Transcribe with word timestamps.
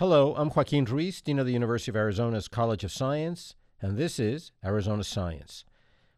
Hello, 0.00 0.34
I'm 0.34 0.48
Joaquin 0.48 0.86
Ruiz, 0.86 1.20
Dean 1.20 1.38
of 1.38 1.44
the 1.44 1.52
University 1.52 1.90
of 1.90 1.96
Arizona's 1.96 2.48
College 2.48 2.84
of 2.84 2.90
Science, 2.90 3.54
and 3.82 3.98
this 3.98 4.18
is 4.18 4.50
Arizona 4.64 5.04
Science. 5.04 5.66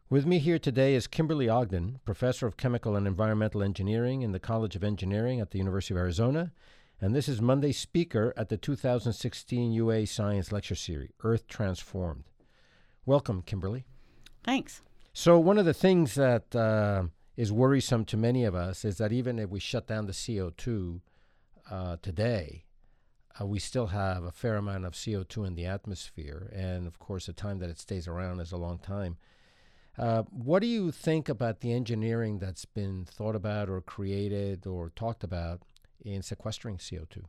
With 0.09 0.25
me 0.25 0.39
here 0.39 0.57
today 0.57 0.95
is 0.95 1.05
Kimberly 1.05 1.49
Ogden, 1.49 1.99
Professor 2.05 2.47
of 2.47 2.55
Chemical 2.55 2.95
and 2.95 3.05
Environmental 3.05 3.61
Engineering 3.61 4.21
in 4.21 4.31
the 4.31 4.39
College 4.39 4.77
of 4.77 4.85
Engineering 4.85 5.41
at 5.41 5.51
the 5.51 5.57
University 5.57 5.93
of 5.93 5.97
Arizona, 5.97 6.53
and 7.01 7.13
this 7.13 7.27
is 7.27 7.41
Monday's 7.41 7.77
speaker 7.77 8.33
at 8.37 8.47
the 8.47 8.55
2016 8.55 9.73
UA 9.73 10.07
Science 10.07 10.53
Lecture 10.53 10.75
Series, 10.75 11.11
Earth 11.21 11.45
Transformed. 11.49 12.23
Welcome, 13.05 13.41
Kimberly. 13.41 13.83
Thanks. 14.45 14.81
So, 15.11 15.37
one 15.37 15.57
of 15.57 15.65
the 15.65 15.73
things 15.73 16.15
that 16.15 16.55
uh, 16.55 17.07
is 17.35 17.51
worrisome 17.51 18.05
to 18.05 18.15
many 18.15 18.45
of 18.45 18.55
us 18.55 18.85
is 18.85 18.97
that 18.99 19.11
even 19.11 19.39
if 19.39 19.49
we 19.49 19.59
shut 19.59 19.87
down 19.87 20.05
the 20.05 20.13
CO2 20.13 21.01
uh, 21.69 21.97
today, 22.01 22.63
uh, 23.39 23.45
we 23.45 23.59
still 23.59 23.87
have 23.87 24.23
a 24.23 24.31
fair 24.31 24.55
amount 24.55 24.85
of 24.85 24.93
CO2 24.93 25.47
in 25.47 25.55
the 25.55 25.65
atmosphere. 25.65 26.51
And 26.53 26.87
of 26.87 26.99
course, 26.99 27.25
the 27.25 27.33
time 27.33 27.59
that 27.59 27.69
it 27.69 27.79
stays 27.79 28.07
around 28.07 28.39
is 28.39 28.51
a 28.51 28.57
long 28.57 28.79
time. 28.79 29.17
Uh, 29.97 30.23
what 30.23 30.61
do 30.61 30.67
you 30.67 30.91
think 30.91 31.29
about 31.29 31.59
the 31.59 31.71
engineering 31.71 32.39
that's 32.39 32.65
been 32.65 33.05
thought 33.05 33.35
about 33.35 33.69
or 33.69 33.81
created 33.81 34.65
or 34.65 34.91
talked 34.95 35.23
about 35.23 35.61
in 36.03 36.21
sequestering 36.21 36.77
CO2? 36.77 37.23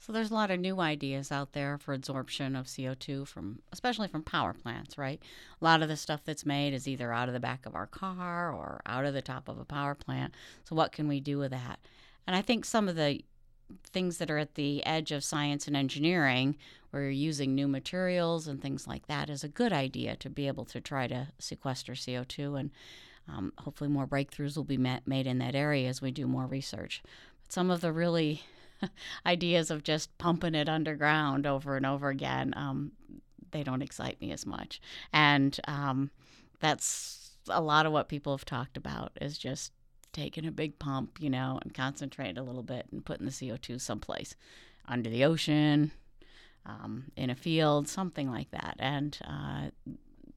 So 0.00 0.12
there's 0.12 0.30
a 0.30 0.34
lot 0.34 0.50
of 0.50 0.60
new 0.60 0.80
ideas 0.80 1.32
out 1.32 1.52
there 1.52 1.76
for 1.76 1.92
absorption 1.92 2.54
of 2.54 2.66
CO2 2.66 3.26
from 3.26 3.60
especially 3.72 4.06
from 4.06 4.22
power 4.22 4.52
plants, 4.52 4.96
right? 4.96 5.20
A 5.60 5.64
lot 5.64 5.82
of 5.82 5.88
the 5.88 5.96
stuff 5.96 6.20
that's 6.24 6.46
made 6.46 6.72
is 6.72 6.86
either 6.86 7.12
out 7.12 7.28
of 7.28 7.34
the 7.34 7.40
back 7.40 7.66
of 7.66 7.74
our 7.74 7.86
car 7.86 8.52
or 8.52 8.80
out 8.86 9.04
of 9.04 9.14
the 9.14 9.22
top 9.22 9.48
of 9.48 9.58
a 9.58 9.64
power 9.64 9.96
plant. 9.96 10.34
So 10.64 10.76
what 10.76 10.92
can 10.92 11.08
we 11.08 11.18
do 11.20 11.38
with 11.38 11.50
that? 11.50 11.80
And 12.26 12.36
I 12.36 12.42
think 12.42 12.64
some 12.64 12.88
of 12.88 12.94
the 12.94 13.22
things 13.84 14.18
that 14.18 14.30
are 14.30 14.38
at 14.38 14.54
the 14.54 14.84
edge 14.84 15.12
of 15.12 15.24
science 15.24 15.66
and 15.66 15.76
engineering, 15.76 16.56
where 16.90 17.02
you're 17.02 17.10
using 17.10 17.54
new 17.54 17.68
materials 17.68 18.48
and 18.48 18.60
things 18.60 18.86
like 18.86 19.06
that, 19.06 19.28
is 19.28 19.44
a 19.44 19.48
good 19.48 19.72
idea 19.72 20.16
to 20.16 20.30
be 20.30 20.46
able 20.46 20.64
to 20.66 20.80
try 20.80 21.06
to 21.06 21.28
sequester 21.38 21.92
CO2. 21.92 22.58
And 22.58 22.70
um, 23.28 23.52
hopefully, 23.58 23.90
more 23.90 24.06
breakthroughs 24.06 24.56
will 24.56 24.64
be 24.64 24.78
met, 24.78 25.06
made 25.06 25.26
in 25.26 25.38
that 25.38 25.54
area 25.54 25.88
as 25.88 26.00
we 26.00 26.10
do 26.10 26.26
more 26.26 26.46
research. 26.46 27.02
But 27.42 27.52
some 27.52 27.70
of 27.70 27.80
the 27.80 27.92
really 27.92 28.42
ideas 29.26 29.70
of 29.70 29.82
just 29.82 30.16
pumping 30.18 30.54
it 30.54 30.68
underground 30.68 31.46
over 31.46 31.76
and 31.76 31.84
over 31.84 32.08
again, 32.08 32.54
um, 32.56 32.92
they 33.50 33.62
don't 33.62 33.82
excite 33.82 34.20
me 34.20 34.32
as 34.32 34.46
much. 34.46 34.80
And 35.12 35.58
um, 35.66 36.10
that's 36.60 37.36
a 37.48 37.60
lot 37.60 37.86
of 37.86 37.92
what 37.92 38.08
people 38.08 38.34
have 38.34 38.44
talked 38.44 38.76
about 38.76 39.12
is 39.20 39.38
just 39.38 39.72
taking 40.18 40.46
a 40.46 40.50
big 40.50 40.78
pump, 40.78 41.18
you 41.20 41.30
know, 41.30 41.58
and 41.62 41.72
concentrating 41.72 42.38
a 42.38 42.42
little 42.42 42.62
bit 42.62 42.86
and 42.90 43.04
putting 43.04 43.26
the 43.26 43.32
CO2 43.32 43.80
someplace 43.80 44.34
under 44.86 45.08
the 45.08 45.24
ocean, 45.24 45.92
um, 46.66 47.04
in 47.16 47.30
a 47.30 47.34
field, 47.34 47.88
something 47.88 48.30
like 48.30 48.50
that. 48.50 48.76
And 48.78 49.16
uh, 49.24 49.70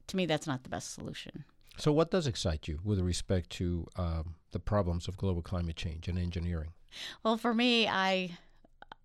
to 0.06 0.16
me, 0.16 0.26
that's 0.26 0.46
not 0.46 0.62
the 0.62 0.68
best 0.68 0.94
solution. 0.94 1.44
So, 1.78 1.90
what 1.90 2.10
does 2.10 2.26
excite 2.26 2.68
you 2.68 2.78
with 2.84 3.00
respect 3.00 3.50
to 3.50 3.86
um, 3.96 4.34
the 4.52 4.60
problems 4.60 5.08
of 5.08 5.16
global 5.16 5.42
climate 5.42 5.76
change 5.76 6.06
and 6.06 6.18
engineering? 6.18 6.72
Well, 7.24 7.38
for 7.38 7.54
me, 7.54 7.88
I, 7.88 8.38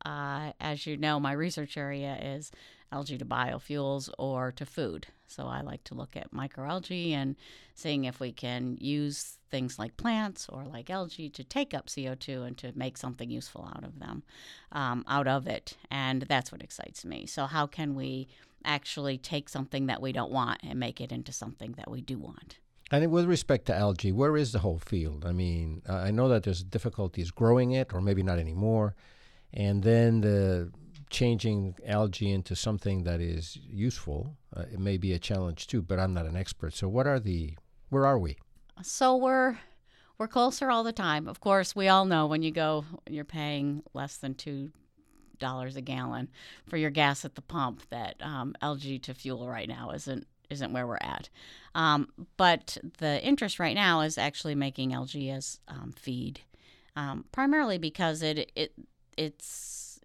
uh, 0.08 0.54
as 0.62 0.88
you 0.88 0.96
know, 0.96 1.20
my 1.20 1.34
research 1.34 1.76
area 1.76 2.18
is 2.22 2.50
algae 2.94 3.18
to 3.18 3.26
biofuels 3.26 4.10
or 4.18 4.54
to 4.54 4.66
food. 4.66 5.08
So 5.28 5.48
I 5.48 5.60
like 5.60 5.84
to 5.86 5.96
look 5.96 6.16
at 6.16 6.32
microalgae 6.32 7.12
and 7.12 7.36
seeing 7.76 8.06
if 8.06 8.22
we 8.22 8.32
can 8.32 8.78
use 8.80 9.38
things 9.52 9.78
like 9.78 9.98
plants 9.98 10.48
or 10.48 10.64
like 10.64 10.90
algae 10.90 11.30
to 11.32 11.44
take 11.44 11.74
up 11.74 11.88
CO2 11.88 12.48
and 12.48 12.58
to 12.58 12.72
make 12.76 12.98
something 12.98 13.30
useful 13.30 13.70
out 13.76 13.84
of 13.84 14.00
them, 14.00 14.24
um, 14.72 15.04
out 15.10 15.28
of 15.28 15.46
it. 15.46 15.76
And 15.92 16.22
that's 16.22 16.54
what 16.54 16.64
excites 16.64 17.04
me. 17.04 17.26
So, 17.26 17.46
how 17.46 17.68
can 17.68 17.94
we 17.94 18.30
actually 18.64 19.18
take 19.18 19.50
something 19.50 19.88
that 19.88 20.02
we 20.02 20.14
don't 20.14 20.32
want 20.32 20.62
and 20.64 20.80
make 20.80 21.02
it 21.02 21.12
into 21.12 21.34
something 21.34 21.74
that 21.74 21.92
we 21.92 22.00
do 22.00 22.18
want? 22.18 22.60
And 22.90 23.12
with 23.12 23.26
respect 23.26 23.66
to 23.66 23.76
algae, 23.76 24.14
where 24.14 24.38
is 24.38 24.54
the 24.54 24.60
whole 24.60 24.80
field? 24.80 25.26
I 25.26 25.34
mean, 25.34 25.82
I 25.90 26.12
know 26.12 26.30
that 26.30 26.44
there's 26.44 26.64
difficulties 26.64 27.32
growing 27.32 27.72
it, 27.72 27.94
or 27.94 28.00
maybe 28.00 28.24
not 28.24 28.40
anymore. 28.40 28.96
And 29.54 29.84
then 29.84 30.22
the 30.22 30.72
changing 31.10 31.76
algae 31.86 32.32
into 32.32 32.56
something 32.56 33.04
that 33.04 33.22
is 33.22 33.58
useful, 33.62 34.36
uh, 34.56 34.64
it 34.72 34.80
may 34.80 34.98
be 34.98 35.14
a 35.14 35.20
challenge 35.20 35.68
too. 35.68 35.82
But 35.82 36.00
I'm 36.00 36.14
not 36.14 36.26
an 36.26 36.36
expert. 36.36 36.74
So 36.74 36.88
what 36.88 37.08
are 37.08 37.20
the? 37.20 37.56
Where 37.90 38.06
are 38.06 38.20
we? 38.20 38.38
So 38.84 39.16
we're 39.16 39.58
we're 40.18 40.28
closer 40.28 40.70
all 40.70 40.84
the 40.84 40.94
time. 40.94 41.28
Of 41.28 41.40
course, 41.40 41.76
we 41.76 41.88
all 41.88 42.06
know 42.06 42.28
when 42.28 42.42
you 42.42 42.52
go, 42.52 42.86
you're 43.10 43.24
paying 43.24 43.84
less 43.94 44.18
than 44.18 44.36
two 44.36 44.72
dollars 45.40 45.76
a 45.76 45.82
gallon 45.82 46.30
for 46.68 46.78
your 46.78 46.90
gas 46.90 47.24
at 47.24 47.36
the 47.36 47.42
pump. 47.42 47.84
That 47.90 48.16
um, 48.22 48.56
to 48.62 49.14
fuel 49.14 49.48
right 49.48 49.68
now 49.68 49.92
isn't 49.92 50.28
isn't 50.50 50.74
where 50.74 50.88
we're 50.88 50.98
at. 51.02 51.30
Um, 51.76 52.10
but 52.38 52.78
the 53.00 53.24
interest 53.24 53.60
right 53.60 53.76
now 53.76 54.02
is 54.02 54.18
actually 54.18 54.56
making 54.56 54.94
algae 54.94 55.30
as 55.30 55.60
um, 55.68 55.94
feed, 55.96 56.42
um, 56.96 57.26
primarily 57.32 57.78
because 57.78 58.22
it 58.22 58.52
it 58.56 58.74
it's 59.18 60.00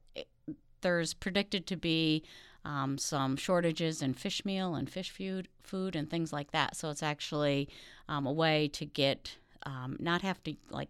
there's 0.81 1.15
predicted 1.15 1.67
to 1.69 1.77
be 1.77 2.23
um, 2.65 2.99
some 2.99 3.37
shortages 3.37 4.03
in 4.03 4.15
fish 4.15 4.45
meal 4.45 4.75
and 4.75 4.89
fish 4.91 5.11
food, 5.11 5.49
food 5.63 5.97
and 5.97 6.11
things 6.11 6.33
like 6.33 6.53
that. 6.53 6.77
So 6.77 6.91
it's 6.91 7.03
actually 7.03 7.69
um, 8.09 8.27
a 8.27 8.33
way 8.33 8.69
to 8.69 8.85
get 8.85 9.37
um, 9.65 9.97
not 10.01 10.23
have 10.23 10.43
to 10.45 10.55
like 10.71 10.89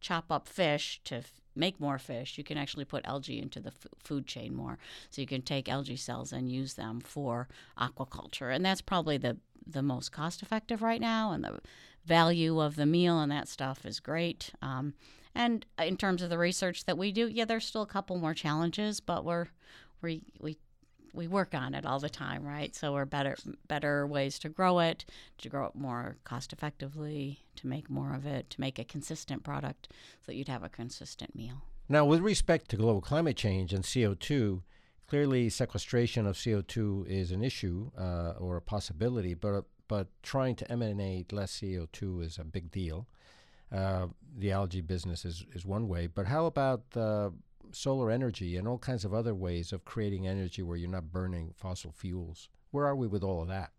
chop 0.00 0.30
up 0.30 0.48
fish 0.48 1.00
to 1.04 1.16
f- 1.16 1.40
make 1.54 1.80
more 1.80 1.98
fish. 1.98 2.38
You 2.38 2.44
can 2.44 2.58
actually 2.58 2.84
put 2.84 3.06
algae 3.06 3.40
into 3.40 3.60
the 3.60 3.70
f- 3.70 3.86
food 4.02 4.26
chain 4.26 4.54
more. 4.54 4.78
So 5.10 5.20
you 5.20 5.26
can 5.26 5.42
take 5.42 5.68
algae 5.68 5.96
cells 5.96 6.32
and 6.32 6.50
use 6.50 6.74
them 6.74 7.00
for 7.00 7.48
aquaculture, 7.78 8.54
and 8.54 8.64
that's 8.64 8.82
probably 8.82 9.16
the 9.16 9.38
the 9.66 9.82
most 9.82 10.10
cost 10.10 10.42
effective 10.42 10.82
right 10.82 11.00
now, 11.00 11.32
and 11.32 11.44
the 11.44 11.60
value 12.04 12.60
of 12.60 12.76
the 12.76 12.86
meal 12.86 13.20
and 13.20 13.30
that 13.30 13.46
stuff 13.46 13.84
is 13.84 14.00
great. 14.00 14.50
Um, 14.62 14.94
and 15.34 15.64
in 15.78 15.96
terms 15.96 16.22
of 16.22 16.30
the 16.30 16.38
research 16.38 16.84
that 16.86 16.98
we 16.98 17.12
do, 17.12 17.28
yeah, 17.28 17.44
there's 17.44 17.66
still 17.66 17.82
a 17.82 17.86
couple 17.86 18.16
more 18.18 18.34
challenges, 18.34 19.00
but 19.00 19.24
we're 19.24 19.46
we 20.02 20.22
we 20.40 20.58
we 21.12 21.26
work 21.26 21.54
on 21.54 21.74
it 21.74 21.84
all 21.84 21.98
the 21.98 22.10
time, 22.10 22.44
right? 22.44 22.74
So 22.74 22.92
we're 22.92 23.04
better 23.04 23.36
better 23.68 24.06
ways 24.06 24.38
to 24.40 24.48
grow 24.48 24.80
it, 24.80 25.04
to 25.38 25.48
grow 25.48 25.66
it 25.66 25.74
more 25.74 26.16
cost 26.24 26.52
effectively, 26.52 27.40
to 27.56 27.66
make 27.66 27.90
more 27.90 28.14
of 28.14 28.26
it, 28.26 28.50
to 28.50 28.60
make 28.60 28.78
a 28.78 28.84
consistent 28.84 29.42
product 29.42 29.88
so 29.90 30.26
that 30.26 30.34
you'd 30.34 30.48
have 30.48 30.64
a 30.64 30.68
consistent 30.68 31.34
meal. 31.34 31.62
Now, 31.88 32.04
with 32.04 32.20
respect 32.20 32.68
to 32.70 32.76
global 32.76 33.00
climate 33.00 33.36
change 33.36 33.72
and 33.72 33.82
CO2, 33.82 34.62
clearly 35.08 35.48
sequestration 35.48 36.26
of 36.26 36.36
CO2 36.36 37.06
is 37.06 37.32
an 37.32 37.42
issue 37.42 37.90
uh, 37.98 38.34
or 38.38 38.56
a 38.56 38.62
possibility, 38.62 39.34
but 39.34 39.64
but 39.88 40.06
trying 40.22 40.54
to 40.54 40.70
emanate 40.70 41.32
less 41.32 41.60
CO2 41.60 42.24
is 42.24 42.38
a 42.38 42.44
big 42.44 42.70
deal. 42.70 43.08
Uh, 43.72 44.06
the 44.36 44.50
algae 44.52 44.80
business 44.80 45.24
is, 45.24 45.44
is 45.54 45.64
one 45.64 45.88
way, 45.88 46.06
but 46.06 46.26
how 46.26 46.46
about 46.46 46.82
uh, 46.96 47.30
solar 47.72 48.10
energy 48.10 48.56
and 48.56 48.66
all 48.66 48.78
kinds 48.78 49.04
of 49.04 49.14
other 49.14 49.34
ways 49.34 49.72
of 49.72 49.84
creating 49.84 50.26
energy 50.26 50.62
where 50.62 50.76
you're 50.76 50.88
not 50.88 51.12
burning 51.12 51.52
fossil 51.56 51.92
fuels? 51.92 52.48
Where 52.70 52.86
are 52.86 52.96
we 52.96 53.06
with 53.06 53.22
all 53.22 53.42
of 53.42 53.48
that? 53.48 53.70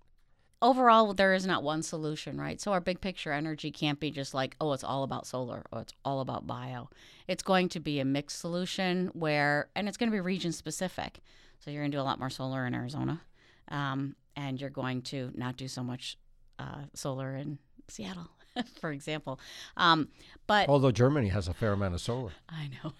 Overall, 0.62 1.14
there 1.14 1.34
is 1.34 1.46
not 1.46 1.64
one 1.64 1.82
solution, 1.82 2.40
right? 2.40 2.62
So, 2.62 2.72
our 2.72 2.80
big 2.80 3.02
picture 3.02 3.32
energy 3.32 3.72
can't 3.72 4.00
be 4.00 4.12
just 4.12 4.36
like, 4.36 4.56
oh, 4.62 4.74
it's 4.74 4.84
all 4.84 5.04
about 5.04 5.26
solar 5.26 5.64
or 5.72 5.82
it's 5.82 5.94
all 6.06 6.22
about 6.22 6.46
bio. 6.46 6.90
It's 7.28 7.42
going 7.42 7.70
to 7.70 7.80
be 7.80 8.00
a 8.00 8.06
mixed 8.06 8.38
solution 8.40 9.10
where, 9.14 9.70
and 9.76 9.88
it's 9.88 9.98
going 9.98 10.12
to 10.12 10.16
be 10.16 10.20
region 10.20 10.52
specific. 10.52 11.20
So, 11.60 11.72
you're 11.72 11.82
going 11.82 11.92
to 11.92 11.98
do 11.98 12.02
a 12.02 12.04
lot 12.04 12.20
more 12.20 12.30
solar 12.30 12.68
in 12.68 12.76
Arizona, 12.76 13.22
um, 13.70 14.16
and 14.36 14.62
you're 14.62 14.70
going 14.70 15.02
to 15.04 15.32
not 15.34 15.58
do 15.58 15.68
so 15.68 15.84
much 15.84 16.20
uh, 16.60 16.84
solar 16.94 17.36
in 17.36 17.58
Seattle 17.88 18.30
for 18.80 18.92
example. 18.92 19.40
Um, 19.78 20.10
but 20.48 20.68
although 20.68 20.92
Germany 20.92 21.30
has 21.30 21.48
a 21.48 21.54
fair 21.54 21.74
amount 21.74 21.94
of 21.94 22.02
solar, 22.02 22.32
I 22.50 22.70
know 22.84 22.94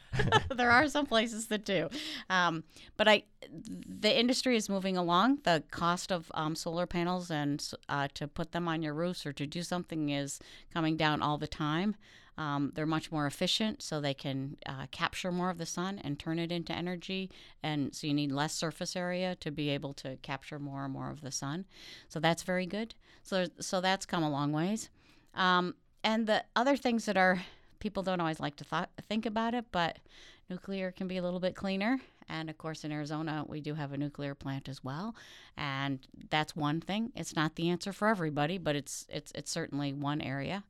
there 0.56 0.72
are 0.72 0.88
some 0.88 1.06
places 1.06 1.48
that 1.48 1.66
do. 1.66 1.90
Um, 2.30 2.64
but 2.98 3.08
I, 3.08 3.24
the 3.50 4.18
industry 4.18 4.56
is 4.56 4.70
moving 4.70 4.98
along. 4.98 5.40
The 5.44 5.64
cost 5.72 6.12
of 6.12 6.32
um, 6.34 6.56
solar 6.56 6.86
panels 6.86 7.30
and 7.30 7.66
uh, 7.90 8.08
to 8.16 8.28
put 8.28 8.52
them 8.52 8.68
on 8.68 8.82
your 8.82 8.94
roofs 8.94 9.26
or 9.26 9.34
to 9.34 9.46
do 9.46 9.64
something 9.64 10.10
is 10.10 10.40
coming 10.74 10.96
down 10.98 11.22
all 11.22 11.38
the 11.38 11.48
time. 11.48 11.96
Um, 12.38 12.72
they're 12.74 12.86
much 12.86 13.12
more 13.12 13.28
efficient, 13.28 13.82
so 13.82 14.00
they 14.00 14.14
can 14.14 14.58
uh, 14.66 14.88
capture 14.90 15.32
more 15.32 15.50
of 15.50 15.58
the 15.58 15.66
sun 15.66 16.00
and 16.04 16.18
turn 16.18 16.40
it 16.40 16.52
into 16.52 16.74
energy. 16.74 17.30
And 17.62 17.94
so 17.94 18.08
you 18.08 18.14
need 18.14 18.32
less 18.32 18.54
surface 18.54 18.96
area 18.96 19.36
to 19.36 19.52
be 19.52 19.70
able 19.70 19.94
to 19.96 20.16
capture 20.18 20.58
more 20.58 20.86
and 20.86 20.94
more 20.94 21.10
of 21.10 21.22
the 21.22 21.32
sun. 21.32 21.66
So 22.08 22.20
that's 22.20 22.44
very 22.44 22.66
good. 22.66 22.96
So 23.22 23.48
so 23.60 23.82
that's 23.82 24.06
come 24.06 24.24
a 24.24 24.30
long 24.30 24.54
ways. 24.54 24.90
Um, 25.34 25.76
and 26.04 26.28
the 26.28 26.44
other 26.56 26.76
things 26.76 27.06
that 27.06 27.18
are 27.18 27.42
people 27.80 28.04
don't 28.04 28.22
always 28.22 28.40
like 28.40 28.56
to 28.58 28.64
th- 28.64 28.86
think 29.10 29.26
about 29.26 29.54
it, 29.54 29.66
but 29.72 30.00
nuclear 30.50 30.92
can 30.92 31.08
be 31.08 31.18
a 31.18 31.22
little 31.22 31.40
bit 31.40 31.56
cleaner. 31.56 32.00
And 32.30 32.50
of 32.50 32.58
course, 32.58 32.84
in 32.86 32.92
Arizona, 32.92 33.44
we 33.48 33.60
do 33.60 33.74
have 33.74 33.92
a 33.92 33.98
nuclear 33.98 34.34
plant 34.36 34.70
as 34.70 34.84
well, 34.84 35.16
and 35.58 36.00
that's 36.30 36.56
one 36.56 36.80
thing. 36.80 37.12
It's 37.14 37.36
not 37.36 37.56
the 37.56 37.70
answer 37.70 37.92
for 37.92 38.08
everybody, 38.08 38.58
but 38.58 38.76
it's 38.76 39.06
it's 39.10 39.34
it's 39.36 39.52
certainly 39.52 39.92
one 39.92 40.22
area. 40.22 40.64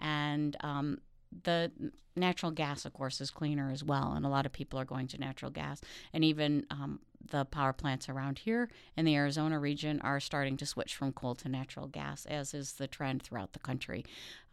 And 0.00 0.56
um, 0.60 0.98
the 1.44 1.70
natural 2.16 2.50
gas, 2.50 2.84
of 2.84 2.92
course, 2.92 3.20
is 3.20 3.30
cleaner 3.30 3.70
as 3.70 3.84
well, 3.84 4.14
and 4.16 4.26
a 4.26 4.28
lot 4.28 4.46
of 4.46 4.52
people 4.52 4.80
are 4.80 4.84
going 4.84 5.06
to 5.08 5.18
natural 5.18 5.50
gas, 5.52 5.80
and 6.12 6.24
even 6.24 6.66
um, 6.70 6.98
the 7.30 7.44
power 7.44 7.72
plants 7.72 8.08
around 8.08 8.38
here 8.40 8.68
in 8.96 9.04
the 9.04 9.14
Arizona 9.14 9.58
region 9.58 10.00
are 10.00 10.20
starting 10.20 10.56
to 10.58 10.66
switch 10.66 10.94
from 10.94 11.12
coal 11.12 11.34
to 11.36 11.48
natural 11.48 11.86
gas, 11.86 12.26
as 12.26 12.54
is 12.54 12.74
the 12.74 12.86
trend 12.86 13.22
throughout 13.22 13.52
the 13.52 13.58
country. 13.58 14.04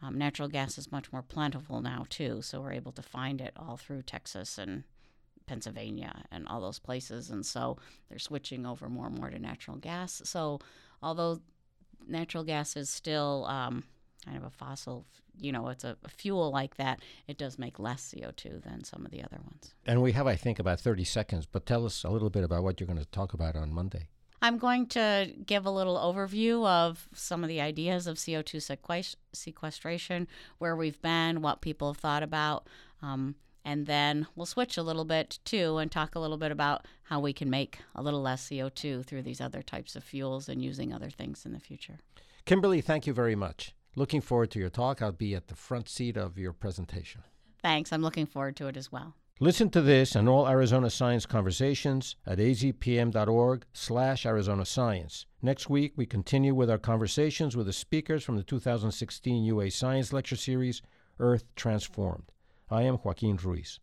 Um, 0.02 0.18
natural 0.18 0.48
gas 0.48 0.78
is 0.78 0.92
much 0.92 1.12
more 1.12 1.22
plentiful 1.22 1.82
now 1.82 2.06
too, 2.10 2.42
so 2.42 2.62
we're 2.62 2.74
able 2.74 2.92
to 2.94 3.02
find 3.02 3.42
it 3.42 3.54
all 3.56 3.78
through 3.78 4.04
Texas 4.04 4.58
and 4.58 4.84
Pennsylvania 5.46 6.24
and 6.32 6.48
all 6.48 6.62
those 6.62 6.80
places, 6.80 7.30
and 7.30 7.46
so 7.46 7.78
they're 8.10 8.20
switching 8.20 8.66
over 8.66 8.90
more 8.90 9.08
and 9.08 9.18
more 9.18 9.30
to 9.30 9.40
natural 9.40 9.78
gas. 9.78 10.22
So 10.26 10.60
although 11.02 11.42
natural 12.08 12.44
gas 12.44 12.76
is 12.76 12.90
still 12.90 13.46
um, 13.46 13.84
kind 14.26 14.38
of 14.38 14.44
a 14.44 14.50
fossil, 14.50 15.06
you 15.40 15.52
know, 15.52 15.70
it's 15.70 15.84
a, 15.84 15.98
a, 16.04 16.10
fuel 16.10 16.52
like 16.52 16.76
that, 16.78 17.00
it 17.28 17.38
does 17.38 17.58
make 17.58 17.80
less 17.80 18.14
CO2 18.14 18.64
than 18.64 18.84
some 18.84 19.06
of 19.06 19.12
the 19.12 19.24
other 19.24 19.40
ones. 19.44 19.74
And 19.86 20.02
we 20.02 20.12
have, 20.14 20.28
I 20.28 20.36
think, 20.36 20.60
about 20.60 20.80
30 20.80 21.04
seconds, 21.04 21.46
but 21.46 21.66
tell 21.66 21.86
us 21.86 22.04
a 22.04 22.10
little 22.10 22.30
bit 22.30 22.44
about 22.44 22.64
what 22.64 22.80
you're 22.80 22.88
going 22.88 23.00
to 23.00 23.06
talk 23.06 23.34
about 23.34 23.56
on 23.56 23.74
Monday. 23.74 24.08
I'm 24.42 24.58
going 24.58 24.88
to 24.88 25.32
give 25.46 25.66
a 25.66 25.72
little 25.72 25.96
overview 25.96 26.68
of 26.68 27.08
some 27.14 27.44
of 27.44 27.48
the 27.48 27.62
ideas 27.62 28.08
of 28.08 28.18
CO2 28.18 29.16
sequestration, 29.32 30.28
where 30.58 30.76
we've 30.76 31.02
been, 31.02 31.42
what 31.42 31.62
people 31.62 31.94
have 31.94 31.98
thought 31.98 32.24
about. 32.24 32.68
Um, 33.02 33.36
and 33.66 33.86
then 33.86 34.28
we'll 34.36 34.46
switch 34.46 34.78
a 34.78 34.84
little 34.84 35.06
bit 35.06 35.40
too 35.46 35.78
and 35.78 35.90
talk 35.90 36.16
a 36.16 36.20
little 36.20 36.38
bit 36.38 36.52
about 36.52 36.86
how 37.04 37.22
we 37.22 37.32
can 37.32 37.50
make 37.50 37.80
a 37.96 38.04
little 38.04 38.22
less 38.22 38.50
CO2 38.50 39.06
through 39.06 39.22
these 39.22 39.40
other 39.40 39.62
types 39.62 39.96
of 39.96 40.04
fuels 40.04 40.50
and 40.50 40.62
using 40.62 40.94
other 40.94 41.10
things 41.10 41.46
in 41.46 41.54
the 41.54 41.60
future. 41.60 42.00
Kimberly, 42.46 42.82
thank 42.82 43.08
you 43.08 43.14
very 43.14 43.36
much. 43.36 43.74
Looking 43.96 44.22
forward 44.22 44.52
to 44.52 44.60
your 44.60 44.70
talk. 44.70 45.02
I'll 45.02 45.12
be 45.12 45.36
at 45.36 45.48
the 45.48 45.56
front 45.56 45.88
seat 45.88 46.18
of 46.18 46.38
your 46.38 46.54
presentation. 46.54 47.22
Thanks. 47.62 47.94
I'm 47.94 48.02
looking 48.02 48.26
forward 48.26 48.56
to 48.58 48.68
it 48.68 48.78
as 48.78 48.92
well. 48.92 49.16
Listen 49.40 49.70
to 49.72 49.82
this 49.82 50.16
and 50.16 50.30
all 50.30 50.48
Arizona 50.48 50.90
Science 50.90 51.26
conversations 51.26 52.16
at 52.26 52.38
azpm.org 52.38 53.66
slash 53.74 54.26
Arizona 54.26 54.64
Science. 54.64 55.26
Next 55.42 55.70
week, 55.70 55.94
we 55.96 56.06
continue 56.06 56.54
with 56.54 56.70
our 56.70 56.78
conversations 56.78 57.58
with 57.58 57.66
the 57.66 57.74
speakers 57.74 58.24
from 58.24 58.38
the 58.38 58.44
2016 58.44 59.44
UA 59.44 59.72
Science 59.72 60.14
Lecture 60.14 60.36
Series, 60.36 60.82
Earth 61.20 61.46
Transformed. 61.56 62.32
I 62.70 62.84
am 62.84 63.00
Joaquin 63.04 63.38
Ruiz. 63.38 63.80